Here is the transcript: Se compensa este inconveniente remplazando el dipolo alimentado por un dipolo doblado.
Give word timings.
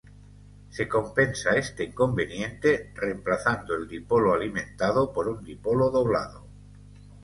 Se 0.71 0.87
compensa 0.89 1.51
este 1.57 1.83
inconveniente 1.83 2.91
remplazando 2.95 3.75
el 3.75 3.87
dipolo 3.87 4.33
alimentado 4.33 5.13
por 5.13 5.27
un 5.27 5.43
dipolo 5.43 5.91
doblado. 5.91 6.43